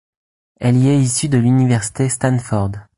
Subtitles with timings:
[0.61, 2.71] Ailier issu de l'université Stanford.